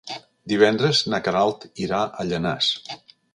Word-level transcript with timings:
Divendres 0.53 1.01
na 1.15 1.19
Queralt 1.27 1.67
irà 1.89 2.01
a 2.09 2.27
Llanars. 2.31 2.73